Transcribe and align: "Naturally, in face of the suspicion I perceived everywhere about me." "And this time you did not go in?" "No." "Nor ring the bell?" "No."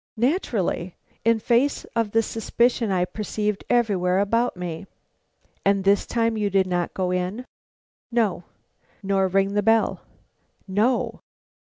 "Naturally, 0.17 0.95
in 1.23 1.37
face 1.37 1.85
of 1.95 2.09
the 2.09 2.23
suspicion 2.23 2.89
I 2.89 3.05
perceived 3.05 3.63
everywhere 3.69 4.17
about 4.17 4.57
me." 4.57 4.87
"And 5.63 5.83
this 5.83 6.07
time 6.07 6.35
you 6.37 6.49
did 6.49 6.65
not 6.65 6.95
go 6.95 7.11
in?" 7.11 7.45
"No." 8.11 8.43
"Nor 9.03 9.27
ring 9.27 9.53
the 9.53 9.61
bell?" 9.61 10.01
"No." 10.67 11.21